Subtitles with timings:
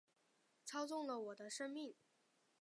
[0.65, 1.93] 操纵了我的生命